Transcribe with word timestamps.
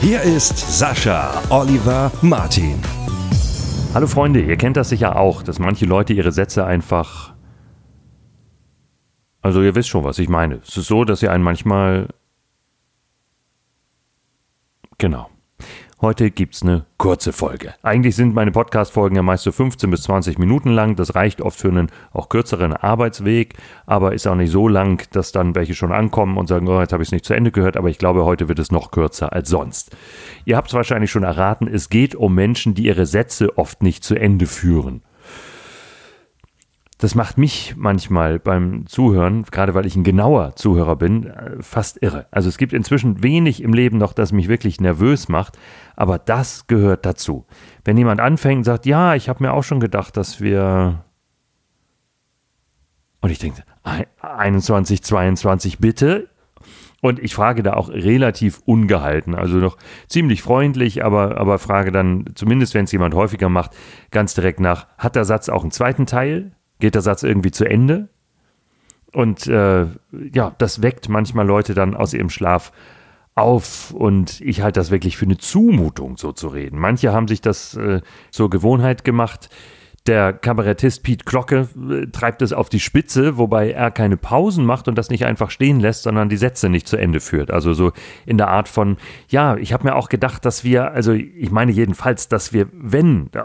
Hier 0.00 0.22
ist 0.22 0.78
Sascha 0.78 1.42
Oliver 1.50 2.12
Martin. 2.22 2.80
Hallo 3.94 4.06
Freunde, 4.06 4.40
ihr 4.40 4.56
kennt 4.56 4.76
das 4.76 4.90
sicher 4.90 5.16
auch, 5.16 5.42
dass 5.42 5.58
manche 5.58 5.86
Leute 5.86 6.12
ihre 6.12 6.32
Sätze 6.32 6.64
einfach. 6.64 7.34
Also 9.40 9.62
ihr 9.62 9.74
wisst 9.74 9.88
schon, 9.88 10.04
was 10.04 10.18
ich 10.18 10.28
meine. 10.28 10.56
Es 10.56 10.76
ist 10.76 10.86
so, 10.86 11.04
dass 11.04 11.20
sie 11.20 11.28
einen 11.28 11.42
manchmal. 11.42 12.08
Genau. 14.98 15.30
Heute 16.02 16.30
gibt's 16.30 16.62
eine 16.62 16.84
kurze 16.98 17.32
Folge. 17.32 17.72
Eigentlich 17.82 18.16
sind 18.16 18.34
meine 18.34 18.52
Podcast-Folgen 18.52 19.16
ja 19.16 19.22
meist 19.22 19.44
so 19.44 19.50
15 19.50 19.88
bis 19.88 20.02
20 20.02 20.38
Minuten 20.38 20.68
lang. 20.68 20.94
Das 20.94 21.14
reicht 21.14 21.40
oft 21.40 21.58
für 21.58 21.68
einen 21.68 21.90
auch 22.12 22.28
kürzeren 22.28 22.74
Arbeitsweg, 22.74 23.54
aber 23.86 24.12
ist 24.12 24.26
auch 24.26 24.34
nicht 24.34 24.50
so 24.52 24.68
lang, 24.68 25.08
dass 25.12 25.32
dann 25.32 25.54
welche 25.54 25.74
schon 25.74 25.92
ankommen 25.92 26.36
und 26.36 26.48
sagen, 26.48 26.68
oh, 26.68 26.78
jetzt 26.82 26.92
habe 26.92 27.02
ich 27.02 27.08
es 27.08 27.12
nicht 27.12 27.24
zu 27.24 27.32
Ende 27.32 27.50
gehört, 27.50 27.78
aber 27.78 27.88
ich 27.88 27.96
glaube, 27.96 28.26
heute 28.26 28.46
wird 28.46 28.58
es 28.58 28.70
noch 28.70 28.90
kürzer 28.90 29.32
als 29.32 29.48
sonst. 29.48 29.96
Ihr 30.44 30.58
habt 30.58 30.68
es 30.68 30.74
wahrscheinlich 30.74 31.10
schon 31.10 31.22
erraten, 31.22 31.66
es 31.66 31.88
geht 31.88 32.14
um 32.14 32.34
Menschen, 32.34 32.74
die 32.74 32.84
ihre 32.84 33.06
Sätze 33.06 33.56
oft 33.56 33.82
nicht 33.82 34.04
zu 34.04 34.16
Ende 34.16 34.44
führen 34.44 35.00
das 36.98 37.14
macht 37.14 37.36
mich 37.36 37.74
manchmal 37.76 38.38
beim 38.38 38.86
Zuhören, 38.86 39.44
gerade 39.44 39.74
weil 39.74 39.84
ich 39.84 39.96
ein 39.96 40.04
genauer 40.04 40.56
Zuhörer 40.56 40.96
bin, 40.96 41.26
äh, 41.26 41.62
fast 41.62 42.02
irre. 42.02 42.26
Also 42.30 42.48
es 42.48 42.56
gibt 42.56 42.72
inzwischen 42.72 43.22
wenig 43.22 43.62
im 43.62 43.74
Leben 43.74 43.98
noch, 43.98 44.14
das 44.14 44.32
mich 44.32 44.48
wirklich 44.48 44.80
nervös 44.80 45.28
macht, 45.28 45.58
aber 45.94 46.18
das 46.18 46.66
gehört 46.66 47.04
dazu. 47.04 47.46
Wenn 47.84 47.98
jemand 47.98 48.20
anfängt 48.20 48.58
und 48.58 48.64
sagt, 48.64 48.86
ja, 48.86 49.14
ich 49.14 49.28
habe 49.28 49.44
mir 49.44 49.52
auch 49.52 49.64
schon 49.64 49.80
gedacht, 49.80 50.16
dass 50.16 50.40
wir... 50.40 51.04
Und 53.20 53.30
ich 53.30 53.38
denke, 53.38 53.64
21, 54.20 55.02
22 55.02 55.78
bitte. 55.78 56.28
Und 57.02 57.18
ich 57.18 57.34
frage 57.34 57.62
da 57.62 57.74
auch 57.74 57.90
relativ 57.90 58.62
ungehalten, 58.64 59.34
also 59.34 59.58
noch 59.58 59.76
ziemlich 60.08 60.42
freundlich, 60.42 61.04
aber, 61.04 61.36
aber 61.38 61.58
frage 61.58 61.92
dann, 61.92 62.24
zumindest 62.34 62.74
wenn 62.74 62.84
es 62.84 62.92
jemand 62.92 63.14
häufiger 63.14 63.48
macht, 63.48 63.72
ganz 64.10 64.34
direkt 64.34 64.60
nach, 64.60 64.86
hat 64.96 65.14
der 65.14 65.24
Satz 65.24 65.48
auch 65.48 65.62
einen 65.62 65.70
zweiten 65.70 66.06
Teil? 66.06 66.52
Geht 66.78 66.94
der 66.94 67.02
Satz 67.02 67.22
irgendwie 67.22 67.50
zu 67.50 67.64
Ende. 67.64 68.08
Und 69.12 69.46
äh, 69.46 69.86
ja, 70.32 70.54
das 70.58 70.82
weckt 70.82 71.08
manchmal 71.08 71.46
Leute 71.46 71.74
dann 71.74 71.94
aus 71.94 72.12
ihrem 72.12 72.30
Schlaf 72.30 72.72
auf 73.34 73.92
und 73.92 74.40
ich 74.40 74.62
halte 74.62 74.80
das 74.80 74.90
wirklich 74.90 75.16
für 75.16 75.26
eine 75.26 75.36
Zumutung, 75.36 76.16
so 76.16 76.32
zu 76.32 76.48
reden. 76.48 76.78
Manche 76.78 77.12
haben 77.12 77.28
sich 77.28 77.40
das 77.40 77.74
äh, 77.76 78.00
zur 78.30 78.50
Gewohnheit 78.50 79.04
gemacht. 79.04 79.50
Der 80.06 80.32
Kabarettist 80.32 81.02
Pete 81.02 81.24
Glocke 81.24 81.68
äh, 81.90 82.06
treibt 82.06 82.40
es 82.40 82.52
auf 82.54 82.70
die 82.70 82.80
Spitze, 82.80 83.36
wobei 83.36 83.72
er 83.72 83.90
keine 83.90 84.16
Pausen 84.16 84.64
macht 84.64 84.88
und 84.88 84.96
das 84.96 85.10
nicht 85.10 85.26
einfach 85.26 85.50
stehen 85.50 85.80
lässt, 85.80 86.04
sondern 86.04 86.30
die 86.30 86.38
Sätze 86.38 86.70
nicht 86.70 86.88
zu 86.88 86.96
Ende 86.96 87.20
führt. 87.20 87.50
Also 87.50 87.74
so 87.74 87.92
in 88.24 88.38
der 88.38 88.48
Art 88.48 88.68
von, 88.68 88.96
ja, 89.28 89.56
ich 89.56 89.72
habe 89.74 89.84
mir 89.84 89.96
auch 89.96 90.08
gedacht, 90.08 90.44
dass 90.46 90.64
wir, 90.64 90.92
also 90.92 91.12
ich 91.12 91.50
meine 91.50 91.72
jedenfalls, 91.72 92.28
dass 92.28 92.54
wir, 92.54 92.68
wenn 92.72 93.28
äh, 93.34 93.42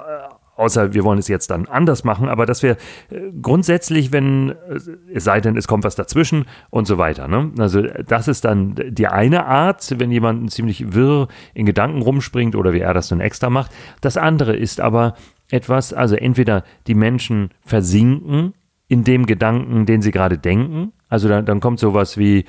außer 0.56 0.94
wir 0.94 1.04
wollen 1.04 1.20
es 1.20 1.28
jetzt 1.28 1.50
dann 1.50 1.66
anders 1.66 2.04
machen, 2.04 2.30
aber 2.30 2.46
dass 2.46 2.64
wir 2.64 2.72
äh, 3.10 3.32
grundsätzlich, 3.42 4.12
wenn, 4.12 4.50
äh, 4.50 4.80
es 5.14 5.24
sei 5.24 5.42
denn, 5.42 5.58
es 5.58 5.68
kommt 5.68 5.84
was 5.84 5.96
dazwischen 5.96 6.46
und 6.70 6.86
so 6.86 6.98
weiter. 6.98 7.28
Ne? 7.28 7.52
Also 7.58 7.82
das 7.82 8.28
ist 8.28 8.46
dann 8.46 8.76
die 8.90 9.08
eine 9.08 9.46
Art, 9.46 10.00
wenn 10.00 10.12
jemand 10.12 10.52
ziemlich 10.52 10.94
wirr 10.94 11.28
in 11.54 11.66
Gedanken 11.66 12.02
rumspringt 12.02 12.56
oder 12.56 12.74
wie 12.74 12.80
er 12.80 12.94
das 12.94 13.12
nun 13.12 13.22
extra 13.22 13.50
macht. 13.50 13.72
Das 14.02 14.18
andere 14.18 14.56
ist 14.56 14.80
aber 14.80 15.16
etwas, 15.50 15.94
also 15.94 16.16
entweder 16.16 16.64
die 16.88 16.96
Menschen 16.96 17.50
versinken 17.62 18.54
in 18.88 19.04
dem 19.04 19.26
Gedanken, 19.26 19.86
den 19.86 20.02
sie 20.02 20.12
gerade 20.12 20.38
denken. 20.38 20.94
Also 21.10 21.28
dann, 21.28 21.46
dann 21.46 21.60
kommt 21.60 21.80
sowas 21.80 22.18
wie, 22.18 22.46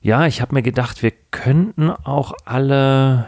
ja, 0.00 0.26
ich 0.26 0.40
habe 0.40 0.54
mir 0.54 0.62
gedacht, 0.62 1.02
wir 1.02 1.12
könnten 1.30 1.90
auch 1.90 2.32
alle 2.44 3.26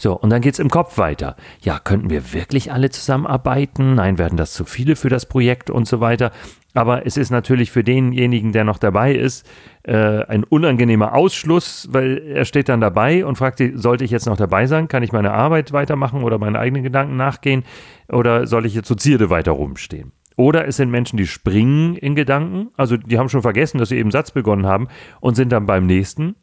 so, 0.00 0.18
und 0.18 0.30
dann 0.30 0.40
geht 0.40 0.54
es 0.54 0.58
im 0.58 0.70
Kopf 0.70 0.96
weiter. 0.96 1.36
Ja, 1.60 1.78
könnten 1.78 2.08
wir 2.08 2.32
wirklich 2.32 2.72
alle 2.72 2.88
zusammenarbeiten? 2.88 3.96
Nein, 3.96 4.16
werden 4.16 4.38
das 4.38 4.54
zu 4.54 4.64
viele 4.64 4.96
für 4.96 5.10
das 5.10 5.26
Projekt 5.26 5.68
und 5.68 5.86
so 5.86 6.00
weiter. 6.00 6.32
Aber 6.72 7.04
es 7.04 7.18
ist 7.18 7.30
natürlich 7.30 7.70
für 7.70 7.84
denjenigen, 7.84 8.52
der 8.52 8.64
noch 8.64 8.78
dabei 8.78 9.14
ist, 9.14 9.46
äh, 9.82 10.24
ein 10.24 10.44
unangenehmer 10.44 11.14
Ausschluss, 11.14 11.88
weil 11.90 12.18
er 12.18 12.44
steht 12.46 12.68
dann 12.68 12.80
dabei 12.80 13.26
und 13.26 13.36
fragt 13.36 13.58
sich, 13.58 13.72
sollte 13.74 14.04
ich 14.04 14.10
jetzt 14.10 14.26
noch 14.26 14.36
dabei 14.38 14.66
sein? 14.66 14.88
Kann 14.88 15.02
ich 15.02 15.12
meine 15.12 15.32
Arbeit 15.32 15.72
weitermachen 15.72 16.22
oder 16.22 16.38
meinen 16.38 16.56
eigenen 16.56 16.82
Gedanken 16.82 17.16
nachgehen? 17.16 17.64
Oder 18.08 18.46
soll 18.46 18.64
ich 18.64 18.74
jetzt 18.74 18.88
zu 18.88 18.94
Zierde 18.94 19.28
weiter 19.28 19.52
rumstehen? 19.52 20.12
Oder 20.36 20.66
es 20.66 20.76
sind 20.76 20.90
Menschen, 20.90 21.18
die 21.18 21.26
springen 21.26 21.96
in 21.96 22.14
Gedanken, 22.14 22.70
also 22.76 22.96
die 22.96 23.18
haben 23.18 23.28
schon 23.28 23.42
vergessen, 23.42 23.76
dass 23.76 23.90
sie 23.90 23.98
eben 23.98 24.10
Satz 24.10 24.30
begonnen 24.30 24.64
haben 24.64 24.88
und 25.20 25.34
sind 25.34 25.52
dann 25.52 25.66
beim 25.66 25.84
nächsten 25.84 26.36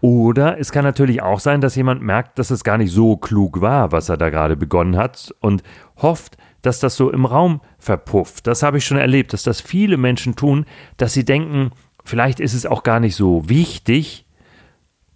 oder 0.00 0.58
es 0.58 0.70
kann 0.70 0.84
natürlich 0.84 1.22
auch 1.22 1.40
sein, 1.40 1.60
dass 1.60 1.74
jemand 1.74 2.02
merkt, 2.02 2.38
dass 2.38 2.50
es 2.50 2.62
gar 2.62 2.78
nicht 2.78 2.92
so 2.92 3.16
klug 3.16 3.60
war, 3.60 3.90
was 3.90 4.08
er 4.08 4.16
da 4.16 4.30
gerade 4.30 4.56
begonnen 4.56 4.96
hat 4.96 5.34
und 5.40 5.62
hofft, 5.96 6.36
dass 6.62 6.80
das 6.80 6.96
so 6.96 7.10
im 7.10 7.24
Raum 7.24 7.60
verpufft. 7.78 8.46
Das 8.46 8.62
habe 8.62 8.78
ich 8.78 8.84
schon 8.84 8.96
erlebt, 8.96 9.32
dass 9.32 9.42
das 9.42 9.60
viele 9.60 9.96
Menschen 9.96 10.36
tun, 10.36 10.66
dass 10.96 11.12
sie 11.12 11.24
denken, 11.24 11.70
vielleicht 12.04 12.40
ist 12.40 12.54
es 12.54 12.66
auch 12.66 12.82
gar 12.82 13.00
nicht 13.00 13.16
so 13.16 13.48
wichtig 13.48 14.26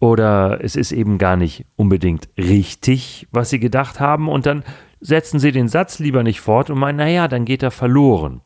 oder 0.00 0.58
es 0.62 0.74
ist 0.74 0.90
eben 0.90 1.18
gar 1.18 1.36
nicht 1.36 1.64
unbedingt 1.76 2.28
richtig, 2.36 3.28
was 3.30 3.50
sie 3.50 3.60
gedacht 3.60 4.00
haben 4.00 4.28
und 4.28 4.46
dann 4.46 4.64
setzen 5.00 5.38
sie 5.38 5.52
den 5.52 5.68
Satz 5.68 6.00
lieber 6.00 6.22
nicht 6.22 6.40
fort 6.40 6.70
und 6.70 6.78
meinen, 6.78 6.96
naja, 6.96 7.28
dann 7.28 7.44
geht 7.44 7.62
er 7.62 7.70
verloren. 7.70 8.40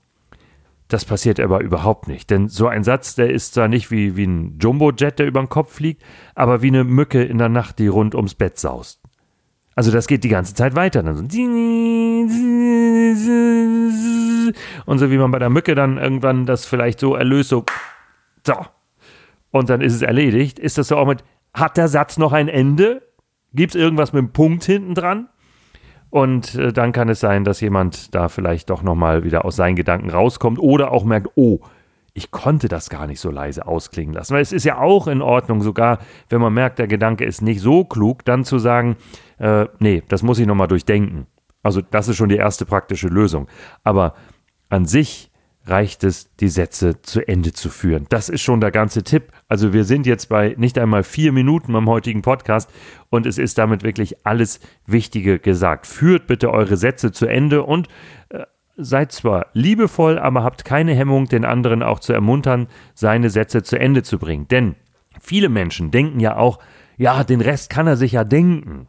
Das 0.89 1.05
passiert 1.05 1.41
aber 1.41 1.61
überhaupt 1.63 2.07
nicht. 2.07 2.31
Denn 2.31 2.49
so 2.49 2.69
ein 2.69 2.85
Satz, 2.85 3.17
der 3.17 3.31
ist 3.31 3.55
zwar 3.55 3.69
nicht 3.69 3.91
wie, 3.91 4.17
wie 4.17 4.27
ein 4.27 4.59
Jumbo-Jet, 4.61 5.19
der 5.19 5.27
über 5.27 5.41
den 5.41 5.49
Kopf 5.49 5.75
fliegt, 5.75 6.03
aber 6.35 6.63
wie 6.63 6.69
eine 6.69 6.85
Mücke 6.85 7.25
in 7.25 7.39
der 7.39 7.49
Nacht, 7.49 7.79
die 7.79 7.89
rund 7.89 8.15
ums 8.15 8.35
Bett 8.35 8.59
saust. 8.59 9.01
Also 9.75 9.91
das 9.91 10.07
geht 10.07 10.25
die 10.25 10.29
ganze 10.29 10.55
Zeit 10.55 10.75
weiter. 10.77 11.03
Dann 11.03 11.17
so 11.17 11.23
und 14.87 14.99
so 14.99 15.11
wie 15.11 15.19
man 15.19 15.31
bei 15.31 15.39
der 15.39 15.51
Mücke 15.51 15.75
dann 15.75 15.99
irgendwann 15.99 16.47
das 16.47 16.67
vielleicht 16.67 17.01
so 17.01 17.15
erlöst, 17.15 17.51
so, 17.51 17.65
so. 18.47 18.55
Und 19.51 19.69
dann 19.69 19.81
ist 19.81 19.95
es 19.95 20.03
erledigt. 20.03 20.59
Ist 20.59 20.79
das 20.79 20.89
so 20.89 20.97
auch 20.97 21.07
mit, 21.07 21.25
hat 21.53 21.77
der 21.77 21.89
Satz 21.89 22.17
noch 22.17 22.33
ein 22.33 22.49
Ende? 22.49 23.03
Gibt 23.53 23.75
es 23.75 23.81
irgendwas 23.81 24.13
mit 24.13 24.21
einem 24.21 24.33
Punkt 24.33 24.65
hinten 24.65 24.95
dran? 24.95 25.29
Und 26.11 26.55
äh, 26.55 26.73
dann 26.73 26.93
kann 26.93 27.09
es 27.09 27.21
sein, 27.21 27.45
dass 27.45 27.61
jemand 27.61 28.15
da 28.15 28.29
vielleicht 28.29 28.71
doch 28.71 28.83
nochmal 28.83 29.25
wieder 29.25 29.45
aus 29.45 29.57
seinen 29.57 29.77
Gedanken 29.77 30.11
rauskommt 30.11 30.59
oder 30.59 30.93
auch 30.93 31.05
merkt, 31.05 31.29
oh, 31.35 31.61
ich 32.15 32.31
konnte 32.31 32.69
das 32.69 32.89
gar 32.89 33.07
nicht 33.07 33.21
so 33.21 33.31
leise 33.31 33.67
ausklingen 33.67 34.15
lassen. 34.15 34.35
Weil 34.35 34.41
es 34.41 34.53
ist 34.53 34.65
ja 34.65 34.79
auch 34.79 35.07
in 35.07 35.21
Ordnung, 35.21 35.61
sogar 35.61 35.99
wenn 36.31 36.41
man 36.41 36.55
merkt, 36.55 36.79
der 36.79 36.87
Gedanke 36.87 37.25
ist 37.25 37.43
nicht 37.43 37.61
so 37.61 37.85
klug, 37.85 38.25
dann 38.25 38.45
zu 38.45 38.59
sagen, 38.59 38.97
äh, 39.39 39.67
nee, 39.81 40.03
das 40.09 40.23
muss 40.23 40.39
ich 40.39 40.47
nochmal 40.47 40.69
durchdenken. 40.69 41.27
Also 41.63 41.83
das 41.83 42.09
ist 42.09 42.17
schon 42.17 42.31
die 42.31 42.37
erste 42.37 42.65
praktische 42.65 43.09
Lösung. 43.09 43.49
Aber 43.85 44.15
an 44.71 44.87
sich 44.87 45.31
reicht 45.67 46.05
es, 46.05 46.35
die 46.37 46.49
Sätze 46.49 47.03
zu 47.03 47.27
Ende 47.27 47.53
zu 47.53 47.69
führen. 47.69 48.07
Das 48.09 48.29
ist 48.29 48.43
schon 48.43 48.61
der 48.61 48.71
ganze 48.71 49.03
Tipp. 49.03 49.33
Also 49.49 49.73
wir 49.73 49.85
sind 49.85 50.07
jetzt 50.07 50.29
bei 50.29 50.55
nicht 50.57 50.79
einmal 50.79 51.03
vier 51.03 51.33
Minuten 51.33 51.73
beim 51.73 51.89
heutigen 51.89 52.23
Podcast 52.23 52.71
und 53.11 53.27
es 53.27 53.39
ist 53.39 53.59
damit 53.59 53.83
wirklich 53.83 54.27
alles 54.27 54.61
Wichtige 54.87 55.39
gesagt. 55.39 55.87
Führt 55.87 56.27
bitte 56.27 56.51
eure 56.51 56.77
Sätze 56.77 57.13
zu 57.13 57.27
Ende 57.27 57.65
und 57.65 57.89
äh, 58.29 58.45
seid 58.77 59.13
zwar 59.13 59.47
liebevoll, 59.53 60.19
aber 60.19 60.45
habt 60.45 60.65
keine 60.65 60.95
Hemmung, 60.95 61.27
den 61.27 61.45
anderen 61.45 61.83
auch 61.83 61.99
zu 61.99 62.13
ermuntern, 62.13 62.69
seine 62.95 63.31
Sätze 63.31 63.63
zu 63.63 63.79
Ende 63.79 64.03
zu 64.03 64.19
bringen. 64.19 64.49
Denn 64.49 64.77
viele 65.21 65.49
Menschen 65.49 65.91
denken 65.91 66.21
ja 66.21 66.37
auch, 66.37 66.59
ja, 66.97 67.25
den 67.25 67.41
Rest 67.41 67.71
kann 67.71 67.87
er 67.87 67.97
sich 67.97 68.13
ja 68.13 68.25
denken. 68.25 68.89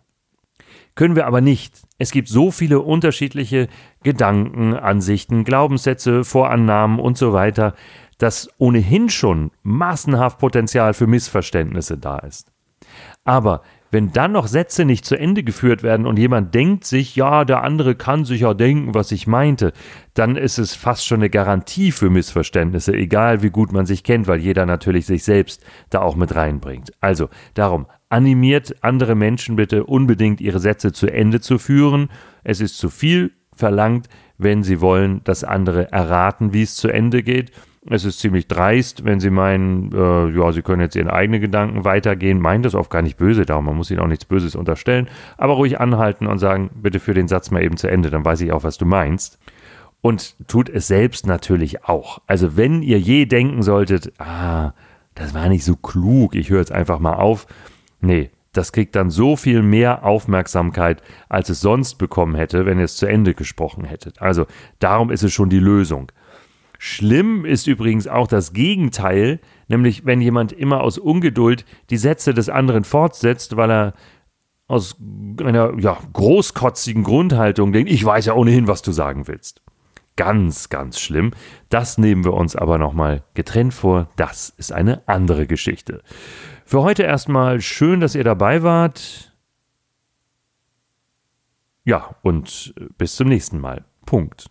Können 0.97 1.15
wir 1.15 1.27
aber 1.27 1.41
nicht. 1.41 1.83
Es 1.99 2.09
gibt 2.09 2.27
so 2.27 2.49
viele 2.49 2.79
unterschiedliche 2.79 3.67
Gedanken, 4.01 4.73
Ansichten, 4.73 5.43
Glaubenssätze, 5.43 6.23
Vorannahmen 6.23 6.99
und 6.99 7.19
so 7.19 7.33
weiter, 7.33 7.75
dass 8.17 8.49
ohnehin 8.57 9.07
schon 9.09 9.51
massenhaft 9.61 10.39
Potenzial 10.39 10.95
für 10.95 11.05
Missverständnisse 11.05 11.99
da 11.99 12.17
ist. 12.17 12.51
Aber 13.25 13.61
wenn 13.91 14.11
dann 14.11 14.33
noch 14.33 14.47
Sätze 14.47 14.85
nicht 14.85 15.05
zu 15.05 15.17
Ende 15.17 15.43
geführt 15.43 15.83
werden 15.83 16.05
und 16.05 16.19
jemand 16.19 16.53
denkt 16.53 16.85
sich, 16.85 17.15
ja, 17.15 17.45
der 17.45 17.63
andere 17.63 17.95
kann 17.95 18.25
sich 18.25 18.41
ja 18.41 18.53
denken, 18.53 18.93
was 18.93 19.11
ich 19.11 19.27
meinte, 19.27 19.73
dann 20.13 20.35
ist 20.35 20.57
es 20.57 20.75
fast 20.75 21.05
schon 21.05 21.19
eine 21.19 21.29
Garantie 21.29 21.91
für 21.91 22.09
Missverständnisse, 22.09 22.93
egal 22.93 23.43
wie 23.43 23.49
gut 23.49 23.71
man 23.71 23.85
sich 23.85 24.03
kennt, 24.03 24.27
weil 24.27 24.39
jeder 24.39 24.65
natürlich 24.65 25.05
sich 25.05 25.23
selbst 25.23 25.63
da 25.89 26.01
auch 26.01 26.15
mit 26.15 26.35
reinbringt. 26.35 26.91
Also 27.01 27.29
darum, 27.53 27.87
animiert 28.09 28.75
andere 28.81 29.15
Menschen 29.15 29.55
bitte 29.55 29.83
unbedingt 29.83 30.41
ihre 30.41 30.59
Sätze 30.59 30.91
zu 30.91 31.07
Ende 31.07 31.39
zu 31.41 31.57
führen. 31.57 32.09
Es 32.43 32.61
ist 32.61 32.77
zu 32.77 32.89
viel 32.89 33.31
verlangt, 33.53 34.07
wenn 34.37 34.63
sie 34.63 34.81
wollen, 34.81 35.23
dass 35.23 35.43
andere 35.43 35.91
erraten, 35.91 36.53
wie 36.53 36.61
es 36.61 36.75
zu 36.75 36.89
Ende 36.89 37.23
geht. 37.23 37.51
Es 37.89 38.05
ist 38.05 38.19
ziemlich 38.19 38.47
dreist, 38.47 39.05
wenn 39.05 39.19
sie 39.19 39.29
meinen, 39.29 39.91
äh, 39.93 40.29
ja, 40.29 40.51
sie 40.51 40.61
können 40.61 40.81
jetzt 40.81 40.95
ihren 40.95 41.09
eigenen 41.09 41.41
Gedanken 41.41 41.85
weitergehen. 41.85 42.39
Meint 42.39 42.65
das 42.65 42.75
oft 42.75 42.89
gar 42.89 43.01
nicht 43.01 43.17
böse, 43.17 43.45
darum 43.45 43.65
man 43.65 43.77
muss 43.77 43.91
ihnen 43.91 44.01
auch 44.01 44.07
nichts 44.07 44.25
Böses 44.25 44.55
unterstellen. 44.55 45.07
Aber 45.37 45.53
ruhig 45.53 45.79
anhalten 45.79 46.27
und 46.27 46.37
sagen, 46.39 46.69
bitte 46.75 46.99
für 46.99 47.13
den 47.13 47.27
Satz 47.27 47.51
mal 47.51 47.63
eben 47.63 47.77
zu 47.77 47.89
Ende, 47.89 48.09
dann 48.09 48.25
weiß 48.25 48.41
ich 48.41 48.51
auch, 48.51 48.63
was 48.63 48.77
du 48.77 48.85
meinst. 48.85 49.39
Und 50.01 50.35
tut 50.47 50.69
es 50.69 50.87
selbst 50.87 51.25
natürlich 51.25 51.85
auch. 51.85 52.21
Also 52.27 52.57
wenn 52.57 52.83
ihr 52.83 52.99
je 52.99 53.25
denken 53.25 53.63
solltet, 53.63 54.11
ah, 54.19 54.73
das 55.15 55.33
war 55.33 55.49
nicht 55.49 55.63
so 55.63 55.75
klug, 55.75 56.35
ich 56.35 56.49
höre 56.49 56.59
jetzt 56.59 56.71
einfach 56.71 56.99
mal 56.99 57.15
auf. 57.15 57.47
Nee, 58.01 58.29
das 58.53 58.71
kriegt 58.71 58.95
dann 58.95 59.09
so 59.09 59.35
viel 59.35 59.61
mehr 59.61 60.03
Aufmerksamkeit, 60.03 61.01
als 61.29 61.49
es 61.49 61.61
sonst 61.61 61.95
bekommen 61.95 62.35
hätte, 62.35 62.65
wenn 62.65 62.79
ihr 62.79 62.85
es 62.85 62.97
zu 62.97 63.05
Ende 63.05 63.33
gesprochen 63.33 63.85
hättet. 63.85 64.21
Also 64.21 64.45
darum 64.79 65.11
ist 65.11 65.23
es 65.23 65.33
schon 65.33 65.49
die 65.49 65.59
Lösung. 65.59 66.11
Schlimm 66.79 67.45
ist 67.45 67.67
übrigens 67.67 68.07
auch 68.07 68.27
das 68.27 68.53
Gegenteil, 68.53 69.39
nämlich 69.67 70.05
wenn 70.05 70.21
jemand 70.21 70.51
immer 70.51 70.81
aus 70.81 70.97
Ungeduld 70.97 71.65
die 71.89 71.97
Sätze 71.97 72.33
des 72.33 72.49
anderen 72.49 72.83
fortsetzt, 72.83 73.57
weil 73.57 73.71
er 73.71 73.93
aus 74.67 74.97
einer 75.41 75.79
ja, 75.79 75.97
großkotzigen 76.13 77.03
Grundhaltung 77.03 77.71
denkt, 77.71 77.91
ich 77.91 78.03
weiß 78.03 78.25
ja 78.25 78.33
ohnehin, 78.33 78.67
was 78.67 78.81
du 78.81 78.91
sagen 78.91 79.27
willst. 79.27 79.61
Ganz, 80.17 80.69
ganz 80.69 80.99
schlimm. 80.99 81.31
Das 81.69 81.97
nehmen 81.97 82.25
wir 82.25 82.33
uns 82.33 82.55
aber 82.55 82.77
nochmal 82.77 83.23
getrennt 83.33 83.73
vor. 83.73 84.09
Das 84.15 84.49
ist 84.49 84.71
eine 84.71 85.07
andere 85.07 85.45
Geschichte. 85.45 86.01
Für 86.65 86.81
heute 86.81 87.03
erstmal 87.03 87.61
schön, 87.61 88.01
dass 88.01 88.15
ihr 88.15 88.23
dabei 88.23 88.63
wart. 88.63 89.31
Ja, 91.85 92.15
und 92.23 92.73
bis 92.97 93.15
zum 93.15 93.29
nächsten 93.29 93.59
Mal. 93.59 93.85
Punkt. 94.05 94.49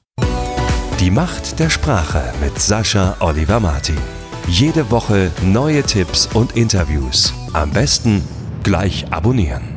Die 1.01 1.11
Macht 1.11 1.59
der 1.59 1.69
Sprache 1.69 2.33
mit 2.41 2.59
Sascha 2.59 3.17
Oliver 3.21 3.61
Martin. 3.61 3.99
Jede 4.49 4.91
Woche 4.91 5.31
neue 5.43 5.83
Tipps 5.83 6.27
und 6.33 6.57
Interviews. 6.57 7.35
Am 7.53 7.71
besten 7.71 8.27
gleich 8.63 9.05
abonnieren. 9.13 9.76